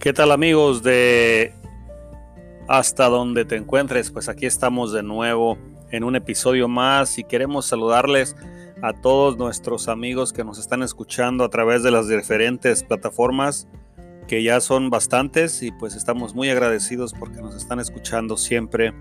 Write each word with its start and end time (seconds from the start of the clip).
¿Qué 0.00 0.14
tal 0.14 0.32
amigos 0.32 0.82
de 0.82 1.52
Hasta 2.68 3.10
donde 3.10 3.44
te 3.44 3.56
encuentres? 3.56 4.10
Pues 4.10 4.30
aquí 4.30 4.46
estamos 4.46 4.94
de 4.94 5.02
nuevo 5.02 5.58
en 5.90 6.04
un 6.04 6.16
episodio 6.16 6.68
más 6.68 7.18
y 7.18 7.24
queremos 7.24 7.66
saludarles 7.66 8.34
a 8.80 8.94
todos 8.94 9.36
nuestros 9.36 9.88
amigos 9.88 10.32
que 10.32 10.42
nos 10.42 10.58
están 10.58 10.82
escuchando 10.82 11.44
a 11.44 11.50
través 11.50 11.82
de 11.82 11.90
las 11.90 12.08
diferentes 12.08 12.82
plataformas 12.82 13.68
que 14.26 14.42
ya 14.42 14.62
son 14.62 14.88
bastantes 14.88 15.62
y 15.62 15.70
pues 15.70 15.94
estamos 15.94 16.34
muy 16.34 16.48
agradecidos 16.48 17.12
porque 17.12 17.42
nos 17.42 17.54
están 17.54 17.78
escuchando 17.78 18.38
siempre, 18.38 18.94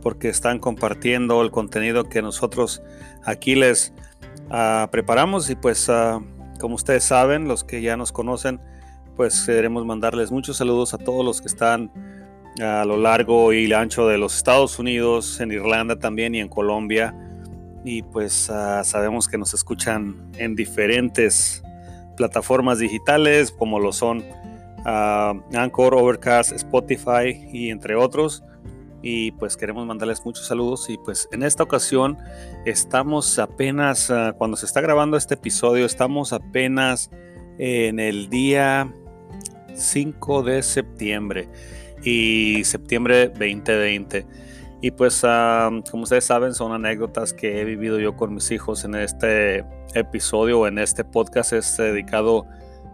porque 0.00 0.30
están 0.30 0.58
compartiendo 0.58 1.42
el 1.42 1.50
contenido 1.50 2.08
que 2.08 2.22
nosotros 2.22 2.80
aquí 3.26 3.56
les 3.56 3.92
uh, 4.48 4.88
preparamos 4.90 5.50
y 5.50 5.54
pues 5.54 5.86
uh, 5.90 6.24
como 6.58 6.76
ustedes 6.76 7.04
saben, 7.04 7.46
los 7.46 7.62
que 7.62 7.82
ya 7.82 7.98
nos 7.98 8.10
conocen, 8.10 8.58
pues 9.16 9.44
queremos 9.46 9.86
mandarles 9.86 10.30
muchos 10.30 10.58
saludos 10.58 10.92
a 10.92 10.98
todos 10.98 11.24
los 11.24 11.40
que 11.40 11.48
están 11.48 11.90
a 12.60 12.84
lo 12.84 12.96
largo 12.96 13.52
y 13.52 13.72
ancho 13.72 14.06
de 14.06 14.18
los 14.18 14.36
Estados 14.36 14.78
Unidos, 14.78 15.40
en 15.40 15.52
Irlanda 15.52 15.98
también 15.98 16.34
y 16.34 16.40
en 16.40 16.48
Colombia. 16.48 17.14
Y 17.84 18.02
pues 18.02 18.50
uh, 18.50 18.84
sabemos 18.84 19.28
que 19.28 19.38
nos 19.38 19.54
escuchan 19.54 20.30
en 20.36 20.54
diferentes 20.54 21.62
plataformas 22.16 22.78
digitales 22.78 23.52
como 23.52 23.78
lo 23.78 23.92
son 23.92 24.18
uh, 24.84 25.56
Anchor, 25.56 25.94
Overcast, 25.94 26.52
Spotify 26.52 27.48
y 27.52 27.70
entre 27.70 27.94
otros. 27.94 28.42
Y 29.02 29.32
pues 29.32 29.56
queremos 29.56 29.86
mandarles 29.86 30.24
muchos 30.24 30.46
saludos 30.46 30.90
y 30.90 30.98
pues 30.98 31.28
en 31.30 31.42
esta 31.42 31.62
ocasión 31.62 32.18
estamos 32.64 33.38
apenas, 33.38 34.10
uh, 34.10 34.34
cuando 34.36 34.56
se 34.56 34.66
está 34.66 34.80
grabando 34.80 35.16
este 35.16 35.34
episodio, 35.34 35.86
estamos 35.86 36.32
apenas 36.32 37.10
en 37.58 38.00
el 38.00 38.28
día 38.28 38.92
5 39.76 40.42
de 40.42 40.62
septiembre 40.62 41.48
y 42.02 42.64
septiembre 42.64 43.28
2020. 43.28 44.26
Y 44.82 44.90
pues 44.90 45.22
como 45.22 46.02
ustedes 46.02 46.24
saben 46.24 46.54
son 46.54 46.72
anécdotas 46.72 47.32
que 47.32 47.60
he 47.60 47.64
vivido 47.64 47.98
yo 47.98 48.16
con 48.16 48.34
mis 48.34 48.50
hijos 48.50 48.84
en 48.84 48.94
este 48.94 49.64
episodio, 49.94 50.66
en 50.66 50.78
este 50.78 51.04
podcast 51.04 51.52
es 51.52 51.76
dedicado 51.76 52.46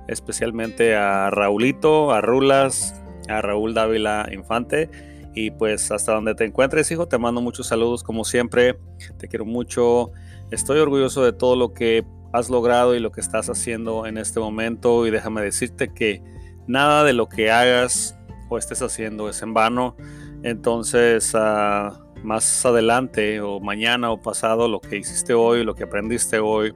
especialmente 0.09 0.95
a 0.95 1.31
Raulito, 1.31 2.13
a 2.13 2.21
Rulas, 2.21 2.95
a 3.29 3.43
Raúl 3.43 3.75
Dávila 3.75 4.29
Infante. 4.33 4.91
Y 5.35 5.51
pues 5.51 5.91
hasta 5.91 6.13
donde 6.13 6.35
te 6.35 6.45
encuentres, 6.45 6.91
hijo, 6.91 7.09
te 7.09 7.19
mando 7.19 7.41
muchos 7.41 7.67
saludos 7.67 8.03
como 8.03 8.25
siempre. 8.25 8.79
Te 9.19 9.29
quiero 9.29 9.47
mucho. 9.47 10.13
Estoy 10.51 10.79
orgulloso 10.79 11.25
de 11.25 11.33
todo 11.33 11.57
lo 11.57 11.73
que 11.73 12.05
has 12.33 12.51
logrado 12.51 12.95
y 12.95 13.01
lo 13.01 13.13
que 13.13 13.23
estás 13.23 13.49
haciendo 13.49 14.07
en 14.07 14.19
este 14.19 14.41
momento. 14.41 15.07
Y 15.07 15.11
déjame 15.11 15.41
decirte 15.41 15.93
que 15.93 16.23
nada 16.67 17.05
de 17.05 17.13
lo 17.13 17.29
que 17.29 17.51
hagas 17.51 18.17
o 18.49 18.59
estés 18.59 18.83
haciendo 18.83 19.29
es 19.29 19.43
en 19.43 19.55
vano. 19.55 19.97
Entonces, 20.43 21.35
uh, 21.35 21.93
más 22.23 22.65
adelante 22.65 23.41
o 23.41 23.61
mañana 23.61 24.11
o 24.11 24.21
pasado, 24.21 24.69
lo 24.69 24.81
que 24.81 24.97
hiciste 24.97 25.35
hoy, 25.35 25.65
lo 25.65 25.75
que 25.75 25.85
aprendiste 25.85 26.39
hoy, 26.39 26.75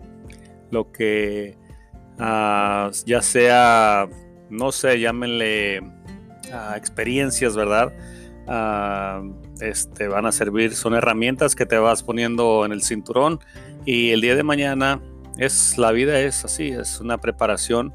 lo 0.70 0.92
que 0.92 1.56
uh, 2.18 2.90
ya 3.04 3.22
sea, 3.22 4.08
no 4.50 4.72
sé, 4.72 5.00
llámenle 5.00 5.80
uh, 5.80 6.74
experiencias, 6.76 7.56
¿verdad? 7.56 7.92
este, 9.60 10.06
van 10.06 10.24
a 10.24 10.30
servir, 10.30 10.74
son 10.76 10.94
herramientas 10.94 11.56
que 11.56 11.66
te 11.66 11.78
vas 11.78 12.04
poniendo 12.04 12.64
en 12.64 12.70
el 12.70 12.82
cinturón 12.82 13.40
y 13.84 14.10
el 14.10 14.20
día 14.20 14.36
de 14.36 14.44
mañana 14.44 15.00
es 15.36 15.76
la 15.78 15.90
vida 15.90 16.20
es 16.20 16.44
así, 16.44 16.68
es 16.68 17.00
una 17.00 17.18
preparación 17.18 17.92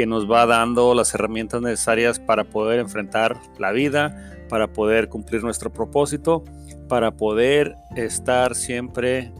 que 0.00 0.06
nos 0.06 0.30
va 0.30 0.46
dando 0.46 0.94
las 0.94 1.12
herramientas 1.14 1.60
necesarias 1.60 2.18
para 2.18 2.44
poder 2.44 2.80
enfrentar 2.80 3.36
la 3.58 3.70
vida, 3.70 4.46
para 4.48 4.72
poder 4.72 5.10
cumplir 5.10 5.44
nuestro 5.44 5.70
propósito, 5.70 6.42
para 6.88 7.10
poder 7.18 7.76
estar 7.96 8.54
siempre 8.54 9.30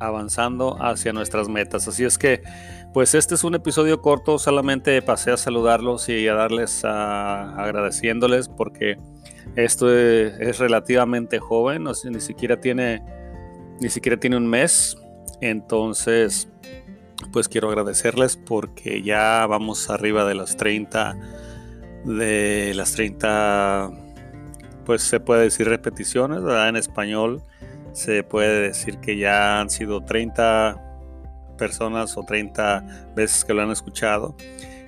avanzando 0.00 0.82
hacia 0.82 1.12
nuestras 1.12 1.48
metas. 1.48 1.86
Así 1.86 2.02
es 2.02 2.18
que, 2.18 2.42
pues 2.92 3.14
este 3.14 3.36
es 3.36 3.44
un 3.44 3.54
episodio 3.54 4.02
corto, 4.02 4.40
solamente 4.40 5.00
pasé 5.00 5.30
a 5.30 5.36
saludarlos 5.36 6.08
y 6.08 6.26
a 6.26 6.34
darles 6.34 6.84
a, 6.84 7.54
agradeciéndoles 7.54 8.48
porque 8.48 8.96
esto 9.54 9.96
es, 9.96 10.58
relativamente 10.58 11.38
joven, 11.38 11.84
ni 11.84 12.20
siquiera 12.20 12.58
tiene 12.58 13.00
ni 13.80 13.90
siquiera 13.90 14.18
tiene 14.18 14.38
un 14.38 14.48
mes. 14.48 14.96
Entonces, 15.40 16.48
pues 17.34 17.48
quiero 17.48 17.68
agradecerles 17.68 18.36
porque 18.36 19.02
ya 19.02 19.44
vamos 19.48 19.90
arriba 19.90 20.24
de 20.24 20.36
las 20.36 20.56
30, 20.56 21.16
de 22.04 22.72
las 22.76 22.92
30, 22.92 23.90
pues 24.86 25.02
se 25.02 25.18
puede 25.18 25.42
decir 25.42 25.66
repeticiones, 25.66 26.44
¿verdad? 26.44 26.68
En 26.68 26.76
español 26.76 27.42
se 27.92 28.22
puede 28.22 28.60
decir 28.60 28.98
que 28.98 29.18
ya 29.18 29.60
han 29.60 29.68
sido 29.68 30.04
30 30.04 30.80
personas 31.58 32.16
o 32.16 32.22
30 32.22 33.10
veces 33.16 33.44
que 33.44 33.52
lo 33.52 33.62
han 33.62 33.72
escuchado. 33.72 34.36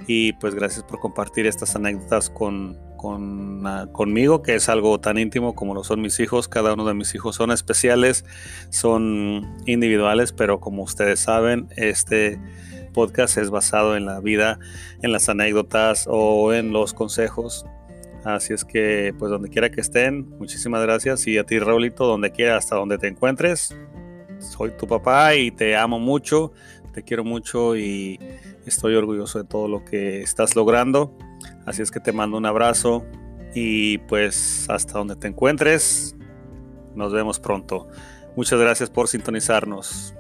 Y 0.07 0.35
pues 0.35 0.55
gracias 0.55 0.85
por 0.85 1.01
compartir 1.01 1.49
estas 1.49 1.75
anécdotas 1.75 2.31
con, 2.31 2.79
Ah, 3.15 3.89
conmigo, 3.93 4.43
que 4.43 4.55
es 4.55 4.69
algo 4.69 5.01
tan 5.01 5.19
íntimo 5.19 5.55
como 5.55 5.75
lo 5.75 5.85
son 5.85 6.01
mis 6.01 6.21
hijos. 6.21 6.49
Cada 6.49 6.75
uno 6.75 6.85
de 6.85 6.95
mis 6.95 7.15
hijos 7.15 7.37
son 7.37 7.51
especiales, 7.51 8.25
son 8.71 9.57
individuales, 9.67 10.33
pero 10.33 10.61
como 10.61 10.83
ustedes 10.83 11.21
saben, 11.21 11.69
este 11.77 12.41
podcast 12.93 13.39
es 13.39 13.51
basado 13.51 13.97
en 13.97 14.07
la 14.07 14.21
vida, 14.21 14.59
en 15.03 15.13
las 15.13 15.29
anécdotas 15.29 16.07
o 16.09 16.53
en 16.53 16.73
los 16.73 16.95
consejos. 16.95 17.67
Así 18.25 18.55
es 18.55 18.65
que, 18.65 19.15
pues 19.19 19.31
donde 19.31 19.51
quiera 19.51 19.71
que 19.71 19.81
estén, 19.81 20.29
muchísimas 20.39 20.83
gracias. 20.83 21.27
Y 21.27 21.39
a 21.39 21.45
ti, 21.45 21.59
Raulito, 21.59 22.07
donde 22.07 22.31
quiera, 22.33 22.57
hasta 22.57 22.77
donde 22.77 22.99
te 22.99 23.09
encuentres. 23.09 23.77
Soy 24.39 24.71
tu 24.79 24.87
papá 24.87 25.35
y 25.35 25.51
te 25.51 25.77
amo 25.77 25.99
mucho, 25.99 26.53
te 26.93 27.03
quiero 27.03 27.25
mucho 27.25 27.77
y 27.77 28.19
estoy 28.65 28.95
orgulloso 28.95 29.39
de 29.39 29.45
todo 29.45 29.67
lo 29.69 29.85
que 29.85 30.23
estás 30.23 30.57
logrando. 30.57 31.17
Así 31.67 31.83
es 31.83 31.91
que 31.91 32.01
te 32.01 32.13
mando 32.13 32.39
un 32.39 32.47
abrazo 32.47 33.05
y 33.55 33.99
pues 33.99 34.67
hasta 34.71 34.99
donde 34.99 35.17
te 35.17 35.27
encuentres, 35.27 36.17
nos 36.95 37.13
vemos 37.13 37.41
pronto. 37.41 37.89
Muchas 38.37 38.61
gracias 38.61 38.89
por 38.89 39.09
sintonizarnos. 39.09 40.15